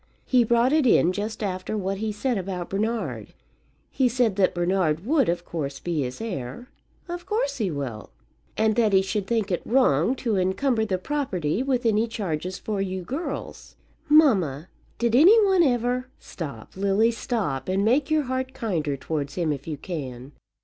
He 0.25 0.43
brought 0.43 0.73
it 0.73 0.87
in 0.87 1.13
just 1.13 1.43
after 1.43 1.77
what 1.77 1.99
he 1.99 2.11
said 2.11 2.35
about 2.35 2.71
Bernard. 2.71 3.35
He 3.91 4.09
said 4.09 4.35
that 4.37 4.55
Bernard 4.55 5.05
would, 5.05 5.29
of 5.29 5.45
course, 5.45 5.79
be 5.79 6.01
his 6.01 6.19
heir." 6.19 6.69
"Of 7.07 7.27
course 7.27 7.59
he 7.59 7.69
will." 7.69 8.09
"And 8.57 8.75
that 8.77 8.93
he 8.93 9.03
should 9.03 9.27
think 9.27 9.51
it 9.51 9.61
wrong 9.63 10.15
to 10.15 10.37
encumber 10.37 10.85
the 10.85 10.97
property 10.97 11.61
with 11.61 11.85
any 11.85 12.07
charges 12.07 12.57
for 12.57 12.81
you 12.81 13.03
girls." 13.03 13.75
"Mamma, 14.09 14.69
did 14.97 15.15
any 15.15 15.39
one 15.45 15.61
ever" 15.61 16.07
"Stop, 16.19 16.75
Lily, 16.75 17.11
stop; 17.11 17.69
and 17.69 17.85
make 17.85 18.09
your 18.09 18.23
heart 18.23 18.55
kinder 18.55 18.97
towards 18.97 19.35
him 19.35 19.53
if 19.53 19.67
you 19.67 19.77
can." 19.77 20.31